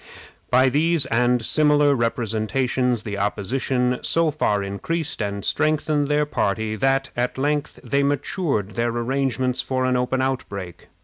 By 0.49 0.69
these 0.69 1.05
and 1.05 1.45
similar 1.45 1.93
representations 1.93 3.03
the 3.03 3.19
opposition 3.19 3.99
so 4.01 4.31
far 4.31 4.63
increased 4.63 5.21
and 5.21 5.45
strengthened 5.45 6.07
their 6.07 6.25
party 6.25 6.75
that, 6.75 7.11
at 7.15 7.37
length, 7.37 7.79
they 7.83 8.01
matured 8.01 8.71
their 8.71 8.89
arrangements 8.89 9.61
for 9.61 9.85
an 9.85 9.95
open 9.95 10.19
outbreak. 10.19 10.87